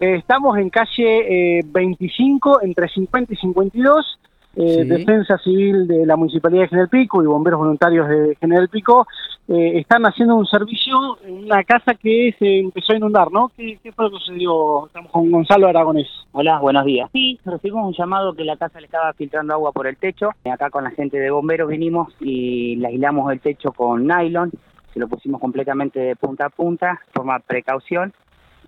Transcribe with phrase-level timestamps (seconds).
[0.00, 4.18] Eh, estamos en calle eh, 25, entre 50 y 52.
[4.56, 4.84] Eh, Sí.
[4.84, 9.06] Defensa Civil de la Municipalidad de General Pico y bomberos voluntarios de General Pico
[9.46, 13.52] eh, están haciendo un servicio en una casa que se empezó a inundar, ¿no?
[13.56, 14.86] ¿Qué, qué fue lo que sucedió?
[14.86, 16.08] Estamos con Gonzalo Aragonés.
[16.32, 17.08] Hola, buenos días.
[17.12, 20.30] Sí, recibimos un llamado que la casa le estaba filtrando agua por el techo.
[20.50, 24.50] Acá con la gente de bomberos vinimos y le aislamos el techo con nylon.
[24.92, 28.12] Se lo pusimos completamente de punta a punta, forma precaución.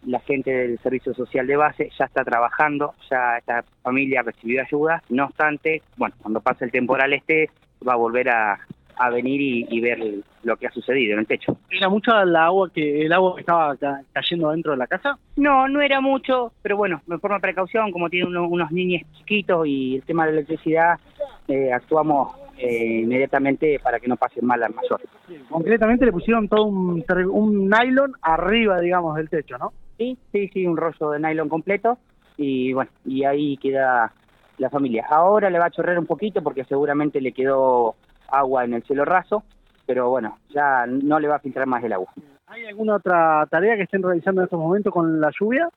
[0.07, 5.03] La gente del Servicio Social de Base ya está trabajando, ya esta familia recibió ayuda.
[5.11, 7.51] No obstante, bueno, cuando pase el temporal este,
[7.87, 8.59] va a volver a,
[8.97, 10.01] a venir y, y ver
[10.43, 11.57] lo que ha sucedido en el techo.
[11.71, 15.17] ¿Era mucha la agua que el agua que estaba ca- cayendo dentro de la casa?
[15.37, 19.67] No, no era mucho, pero bueno, de forma precaución, como tiene uno- unos niños chiquitos
[19.69, 20.99] y el tema de la electricidad,
[21.47, 25.01] eh, actuamos eh, inmediatamente para que no pasen mal al mayor.
[25.49, 29.73] Concretamente le pusieron todo un, un nylon arriba, digamos, del techo, ¿no?
[30.03, 31.97] Sí, sí, sí, un rollo de nylon completo
[32.37, 34.13] y bueno, y ahí queda
[34.59, 35.07] la familia.
[35.09, 37.95] Ahora le va a chorrear un poquito porque seguramente le quedó
[38.29, 39.45] agua en el cielo raso,
[39.87, 42.13] pero bueno, ya no le va a filtrar más el agua.
[42.49, 45.69] ¿Hay alguna otra tarea que estén realizando en estos momentos con la lluvia?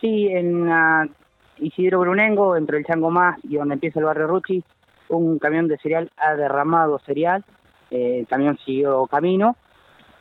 [0.00, 1.06] Sí, en ah,
[1.58, 4.64] Isidro Brunengo, entre el Chango Más y donde empieza el barrio Ruchi,
[5.10, 7.44] un camión de cereal ha derramado cereal,
[7.90, 9.56] eh, el camión siguió camino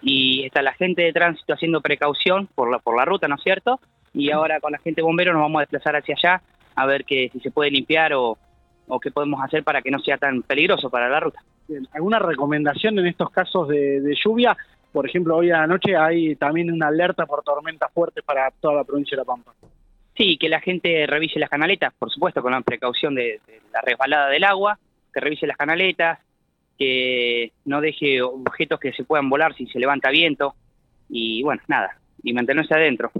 [0.02, 3.44] y está la gente de tránsito haciendo precaución por la, por la ruta, ¿no es
[3.44, 3.80] cierto?
[4.14, 6.42] Y ahora con la gente bombero nos vamos a desplazar hacia allá
[6.76, 8.38] a ver que si se puede limpiar o,
[8.88, 11.44] o qué podemos hacer para que no sea tan peligroso para la ruta.
[11.68, 14.56] Bien, ¿Alguna recomendación en estos casos de, de lluvia?
[14.92, 18.76] Por ejemplo, hoy a la noche hay también una alerta por tormentas fuertes para toda
[18.76, 19.54] la provincia de La Pampa.
[20.16, 23.82] Sí, que la gente revise las canaletas, por supuesto, con la precaución de, de la
[23.82, 24.80] resbalada del agua,
[25.14, 26.20] que revise las canaletas,
[26.78, 30.56] que no deje objetos que se puedan volar si se levanta viento,
[31.10, 33.12] y bueno, nada, y mantenerse adentro.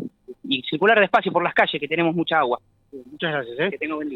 [0.44, 2.60] Y circular despacio por las calles, que tenemos mucha agua.
[2.92, 3.60] Muchas gracias.
[3.60, 3.70] ¿eh?
[3.72, 4.06] Que buen día.